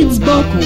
Вид 0.00 0.12
сбоку 0.12 0.58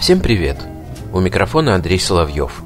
Всем 0.00 0.18
привет! 0.18 0.58
У 1.12 1.20
микрофона 1.20 1.76
Андрей 1.76 2.00
Соловьев. 2.00 2.60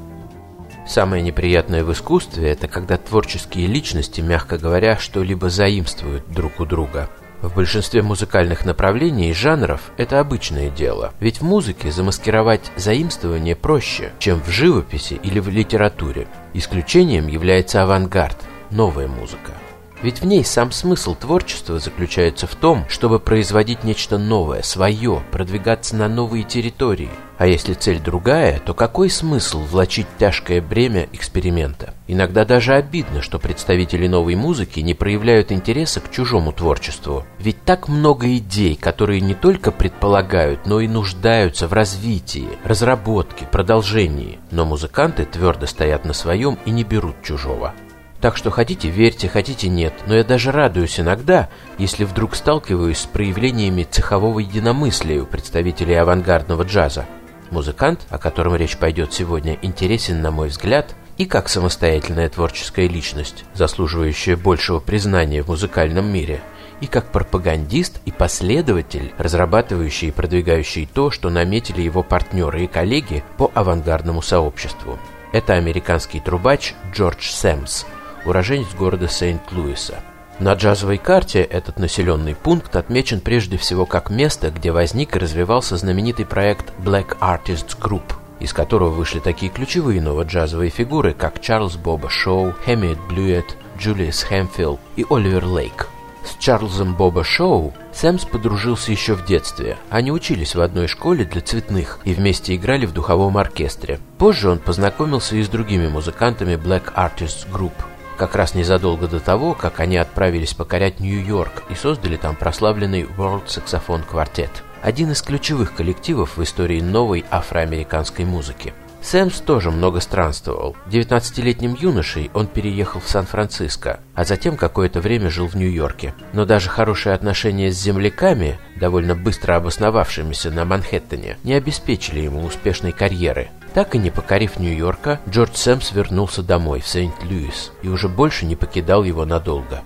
Самое 0.87 1.21
неприятное 1.21 1.83
в 1.83 1.91
искусстве– 1.91 2.49
это 2.51 2.67
когда 2.67 2.97
творческие 2.97 3.67
личности, 3.67 4.21
мягко 4.21 4.57
говоря, 4.57 4.97
что-либо 4.97 5.51
заимствуют 5.51 6.23
друг 6.27 6.59
у 6.59 6.65
друга. 6.65 7.07
В 7.43 7.53
большинстве 7.53 8.01
музыкальных 8.01 8.65
направлений 8.65 9.29
и 9.29 9.33
жанров 9.33 9.91
это 9.97 10.19
обычное 10.19 10.71
дело, 10.71 11.13
ведь 11.19 11.41
в 11.41 11.43
музыке 11.43 11.91
замаскировать 11.91 12.71
заимствование 12.75 13.55
проще, 13.55 14.13
чем 14.17 14.41
в 14.41 14.49
живописи 14.49 15.19
или 15.21 15.37
в 15.37 15.47
литературе. 15.47 16.27
Исключением 16.55 17.27
является 17.27 17.83
авангард– 17.83 18.37
новая 18.71 19.07
музыка. 19.07 19.53
Ведь 20.01 20.21
в 20.21 20.25
ней 20.25 20.43
сам 20.43 20.71
смысл 20.71 21.15
творчества 21.15 21.77
заключается 21.77 22.47
в 22.47 22.55
том, 22.55 22.85
чтобы 22.89 23.19
производить 23.19 23.83
нечто 23.83 24.17
новое, 24.17 24.63
свое, 24.63 25.21
продвигаться 25.31 25.95
на 25.95 26.07
новые 26.07 26.43
территории. 26.43 27.11
А 27.37 27.45
если 27.45 27.73
цель 27.73 27.99
другая, 27.99 28.59
то 28.59 28.73
какой 28.73 29.11
смысл 29.11 29.59
влачить 29.61 30.07
тяжкое 30.19 30.61
бремя 30.61 31.07
эксперимента? 31.11 31.93
Иногда 32.07 32.45
даже 32.45 32.73
обидно, 32.73 33.21
что 33.21 33.37
представители 33.37 34.07
новой 34.07 34.35
музыки 34.35 34.79
не 34.79 34.95
проявляют 34.95 35.51
интереса 35.51 36.01
к 36.01 36.09
чужому 36.09 36.51
творчеству. 36.51 37.23
Ведь 37.39 37.63
так 37.63 37.87
много 37.87 38.35
идей, 38.37 38.75
которые 38.75 39.21
не 39.21 39.35
только 39.35 39.71
предполагают, 39.71 40.65
но 40.65 40.79
и 40.79 40.87
нуждаются 40.87 41.67
в 41.67 41.73
развитии, 41.73 42.49
разработке, 42.63 43.45
продолжении. 43.45 44.39
Но 44.49 44.65
музыканты 44.65 45.25
твердо 45.25 45.67
стоят 45.67 46.05
на 46.05 46.13
своем 46.13 46.57
и 46.65 46.71
не 46.71 46.83
берут 46.83 47.21
чужого. 47.23 47.73
Так 48.21 48.37
что 48.37 48.51
хотите 48.51 48.87
верьте, 48.87 49.27
хотите 49.27 49.67
нет, 49.67 49.93
но 50.05 50.15
я 50.15 50.23
даже 50.23 50.51
радуюсь 50.51 50.99
иногда, 50.99 51.49
если 51.79 52.03
вдруг 52.03 52.35
сталкиваюсь 52.35 52.99
с 52.99 53.05
проявлениями 53.07 53.83
цехового 53.83 54.39
единомыслия 54.39 55.23
у 55.23 55.25
представителей 55.25 55.95
авангардного 55.95 56.61
джаза. 56.61 57.07
Музыкант, 57.49 58.05
о 58.09 58.19
котором 58.19 58.55
речь 58.55 58.77
пойдет 58.77 59.11
сегодня, 59.11 59.57
интересен, 59.63 60.21
на 60.21 60.29
мой 60.29 60.49
взгляд, 60.49 60.95
и 61.17 61.25
как 61.25 61.49
самостоятельная 61.49 62.29
творческая 62.29 62.87
личность, 62.87 63.43
заслуживающая 63.55 64.37
большего 64.37 64.79
признания 64.79 65.41
в 65.41 65.47
музыкальном 65.47 66.05
мире, 66.05 66.41
и 66.79 66.85
как 66.85 67.11
пропагандист 67.11 68.01
и 68.05 68.11
последователь, 68.11 69.13
разрабатывающий 69.17 70.09
и 70.09 70.11
продвигающий 70.11 70.87
то, 70.91 71.09
что 71.09 71.31
наметили 71.31 71.81
его 71.81 72.03
партнеры 72.03 72.65
и 72.65 72.67
коллеги 72.67 73.23
по 73.37 73.51
авангардному 73.55 74.21
сообществу. 74.21 74.99
Это 75.33 75.53
американский 75.53 76.19
трубач 76.19 76.75
Джордж 76.93 77.31
Сэмс– 77.31 77.85
уроженец 78.25 78.73
города 78.73 79.07
Сент-Луиса. 79.07 79.99
На 80.39 80.53
джазовой 80.53 80.97
карте 80.97 81.41
этот 81.41 81.77
населенный 81.77 82.33
пункт 82.33 82.75
отмечен 82.75 83.19
прежде 83.19 83.57
всего 83.57 83.85
как 83.85 84.09
место, 84.09 84.49
где 84.49 84.71
возник 84.71 85.15
и 85.15 85.19
развивался 85.19 85.77
знаменитый 85.77 86.25
проект 86.25 86.73
Black 86.79 87.17
Artists 87.19 87.77
Group, 87.79 88.13
из 88.39 88.51
которого 88.51 88.89
вышли 88.89 89.19
такие 89.19 89.51
ключевые 89.51 90.01
новоджазовые 90.01 90.71
фигуры, 90.71 91.13
как 91.13 91.41
Чарльз 91.41 91.75
Боба 91.75 92.09
Шоу, 92.09 92.55
Хэммит 92.65 92.97
Блюет, 93.07 93.55
Джулиус 93.77 94.23
Хэмфилл 94.23 94.79
и 94.95 95.05
Оливер 95.09 95.45
Лейк. 95.45 95.87
С 96.23 96.35
Чарльзом 96.41 96.95
Боба 96.95 97.23
Шоу 97.23 97.73
Сэмс 97.93 98.25
подружился 98.25 98.91
еще 98.91 99.15
в 99.15 99.25
детстве. 99.25 99.77
Они 99.89 100.11
учились 100.11 100.55
в 100.55 100.61
одной 100.61 100.87
школе 100.87 101.25
для 101.25 101.41
цветных 101.41 101.99
и 102.03 102.13
вместе 102.13 102.55
играли 102.55 102.85
в 102.85 102.93
духовом 102.93 103.37
оркестре. 103.37 103.99
Позже 104.17 104.49
он 104.49 104.59
познакомился 104.59 105.35
и 105.35 105.43
с 105.43 105.49
другими 105.49 105.87
музыкантами 105.87 106.53
Black 106.53 106.93
Artists 106.95 107.47
Group– 107.51 107.73
как 108.21 108.35
раз 108.35 108.53
незадолго 108.53 109.07
до 109.07 109.19
того, 109.19 109.55
как 109.55 109.79
они 109.79 109.97
отправились 109.97 110.53
покорять 110.53 110.99
Нью-Йорк 110.99 111.63
и 111.71 111.73
создали 111.73 112.17
там 112.17 112.35
прославленный 112.35 113.01
World 113.01 113.47
Saxophone 113.47 114.03
Quartet, 114.07 114.51
один 114.83 115.09
из 115.09 115.23
ключевых 115.23 115.73
коллективов 115.73 116.37
в 116.37 116.43
истории 116.43 116.81
новой 116.81 117.25
афроамериканской 117.31 118.25
музыки. 118.25 118.75
Сэмс 119.01 119.41
тоже 119.41 119.71
много 119.71 120.01
странствовал. 120.01 120.75
19-летним 120.85 121.75
юношей 121.79 122.29
он 122.35 122.45
переехал 122.45 123.01
в 123.01 123.09
Сан-Франциско, 123.09 124.01
а 124.13 124.23
затем 124.23 124.55
какое-то 124.55 125.01
время 125.01 125.31
жил 125.31 125.47
в 125.47 125.55
Нью-Йорке. 125.55 126.13
Но 126.33 126.45
даже 126.45 126.69
хорошие 126.69 127.15
отношения 127.15 127.71
с 127.71 127.81
земляками, 127.81 128.59
довольно 128.79 129.15
быстро 129.15 129.55
обосновавшимися 129.55 130.51
на 130.51 130.65
Манхэттене, 130.65 131.37
не 131.43 131.55
обеспечили 131.55 132.19
ему 132.19 132.45
успешной 132.45 132.91
карьеры. 132.91 133.49
Так 133.73 133.95
и 133.95 133.97
не 133.97 134.09
покорив 134.09 134.59
Нью-Йорка, 134.59 135.21
Джордж 135.29 135.55
Сэмс 135.55 135.93
вернулся 135.93 136.43
домой, 136.43 136.81
в 136.81 136.87
Сент-Луис, 136.87 137.71
и 137.81 137.87
уже 137.87 138.09
больше 138.09 138.45
не 138.45 138.57
покидал 138.57 139.03
его 139.03 139.25
надолго. 139.25 139.81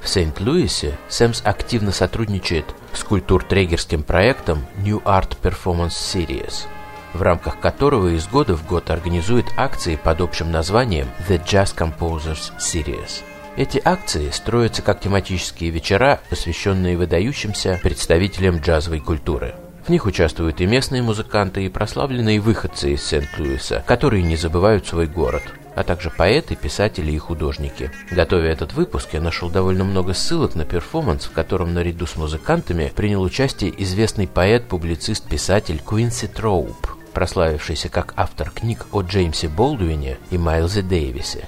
В 0.00 0.08
Сент-Луисе 0.08 0.96
Сэмс 1.08 1.42
активно 1.44 1.92
сотрудничает 1.92 2.64
с 2.92 3.04
культуртрегерским 3.04 4.02
проектом 4.02 4.64
New 4.78 5.00
Art 5.00 5.36
Performance 5.42 5.88
Series, 5.88 6.64
в 7.12 7.20
рамках 7.20 7.60
которого 7.60 8.08
из 8.08 8.26
года 8.26 8.56
в 8.56 8.66
год 8.66 8.88
организует 8.90 9.46
акции 9.58 9.96
под 9.96 10.22
общим 10.22 10.50
названием 10.50 11.08
The 11.28 11.42
Jazz 11.44 11.76
Composers 11.76 12.52
Series. 12.58 13.22
Эти 13.56 13.80
акции 13.84 14.30
строятся 14.30 14.80
как 14.80 15.00
тематические 15.00 15.70
вечера, 15.70 16.20
посвященные 16.30 16.96
выдающимся 16.96 17.80
представителям 17.82 18.58
джазовой 18.58 19.00
культуры– 19.00 19.54
в 19.86 19.88
них 19.88 20.06
участвуют 20.06 20.60
и 20.60 20.66
местные 20.66 21.02
музыканты, 21.02 21.64
и 21.64 21.68
прославленные 21.68 22.40
выходцы 22.40 22.94
из 22.94 23.04
Сент-Луиса, 23.04 23.84
которые 23.86 24.22
не 24.22 24.36
забывают 24.36 24.86
свой 24.86 25.06
город 25.06 25.42
а 25.76 25.84
также 25.84 26.08
поэты, 26.08 26.56
писатели 26.56 27.12
и 27.12 27.18
художники. 27.18 27.90
Готовя 28.10 28.50
этот 28.50 28.72
выпуск, 28.72 29.10
я 29.12 29.20
нашел 29.20 29.50
довольно 29.50 29.84
много 29.84 30.14
ссылок 30.14 30.54
на 30.54 30.64
перформанс, 30.64 31.26
в 31.26 31.32
котором 31.32 31.74
наряду 31.74 32.06
с 32.06 32.16
музыкантами 32.16 32.90
принял 32.96 33.22
участие 33.22 33.74
известный 33.82 34.26
поэт, 34.26 34.68
публицист, 34.68 35.28
писатель 35.28 35.82
Куинси 35.84 36.28
Троуп, 36.28 36.96
прославившийся 37.12 37.90
как 37.90 38.14
автор 38.16 38.50
книг 38.50 38.86
о 38.90 39.02
Джеймсе 39.02 39.48
Болдуине 39.48 40.16
и 40.30 40.38
Майлзе 40.38 40.80
Дэвисе. 40.80 41.46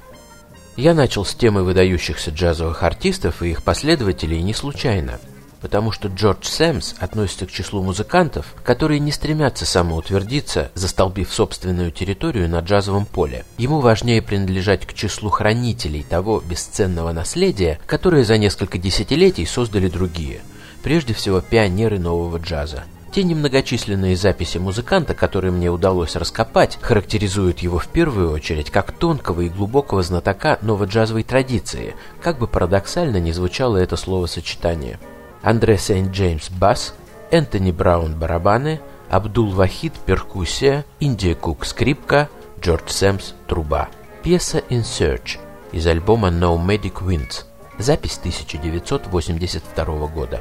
Я 0.76 0.92
начал 0.92 1.24
с 1.24 1.34
темы 1.34 1.64
выдающихся 1.64 2.30
джазовых 2.30 2.82
артистов 2.82 3.42
и 3.42 3.52
их 3.52 3.62
последователей 3.62 4.42
не 4.42 4.52
случайно 4.52 5.18
потому 5.60 5.92
что 5.92 6.08
Джордж 6.08 6.46
Сэмс 6.46 6.94
относится 6.98 7.46
к 7.46 7.50
числу 7.50 7.82
музыкантов, 7.82 8.54
которые 8.64 9.00
не 9.00 9.12
стремятся 9.12 9.66
самоутвердиться, 9.66 10.70
застолбив 10.74 11.32
собственную 11.32 11.90
территорию 11.90 12.48
на 12.48 12.60
джазовом 12.60 13.06
поле. 13.06 13.44
Ему 13.56 13.80
важнее 13.80 14.22
принадлежать 14.22 14.86
к 14.86 14.92
числу 14.92 15.30
хранителей 15.30 16.02
того 16.02 16.40
бесценного 16.40 17.12
наследия, 17.12 17.80
которое 17.86 18.24
за 18.24 18.38
несколько 18.38 18.78
десятилетий 18.78 19.46
создали 19.46 19.88
другие, 19.88 20.40
прежде 20.82 21.14
всего 21.14 21.40
пионеры 21.40 21.98
нового 21.98 22.38
джаза. 22.38 22.84
Те 23.10 23.22
немногочисленные 23.24 24.16
записи 24.16 24.58
музыканта, 24.58 25.14
которые 25.14 25.50
мне 25.50 25.70
удалось 25.70 26.14
раскопать, 26.14 26.78
характеризуют 26.80 27.60
его 27.60 27.78
в 27.78 27.88
первую 27.88 28.30
очередь 28.30 28.70
как 28.70 28.92
тонкого 28.92 29.40
и 29.40 29.48
глубокого 29.48 30.02
знатока 30.02 30.58
новоджазовой 30.60 31.22
традиции, 31.22 31.96
как 32.22 32.38
бы 32.38 32.46
парадоксально 32.46 33.18
не 33.18 33.32
звучало 33.32 33.78
это 33.78 33.96
словосочетание. 33.96 34.98
Андре 35.42 35.78
Сент-Джеймс– 35.78 36.50
бас, 36.50 36.94
Энтони 37.30 37.70
Браун– 37.70 38.14
барабаны, 38.18 38.80
Абдул 39.08 39.50
Вахид– 39.52 39.92
перкуссия, 40.06 40.84
Индия 41.00 41.34
Кук– 41.34 41.64
скрипка, 41.66 42.28
Джордж 42.60 42.90
Сэмс– 42.90 43.34
труба. 43.46 43.88
Пьеса 44.22 44.58
«In 44.68 44.82
Search» 44.82 45.38
из 45.72 45.86
альбома 45.86 46.28
«No 46.28 46.58
Medic 46.58 47.04
Winds», 47.04 47.44
запись 47.78 48.18
1982 48.18 50.06
года. 50.08 50.40